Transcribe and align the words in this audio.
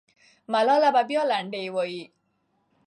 ملالۍ 0.51 0.89
به 0.95 1.01
بیا 1.09 1.23
لنډۍ 1.31 1.65
وایي. 1.75 2.03